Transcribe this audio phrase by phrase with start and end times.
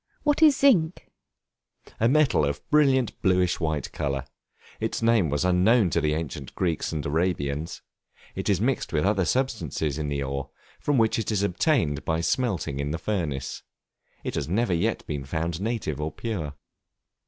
[0.23, 1.05] What is Zinc?
[1.99, 4.25] A metal of a brilliant bluish white color.
[4.79, 7.83] Its name was unknown to the ancient Greeks and Arabians.
[8.33, 12.21] It is mixed with other substances in the ore, from which it is obtained by
[12.21, 13.61] smelting in the furnace.
[14.23, 16.55] It has never yet been found native or pure.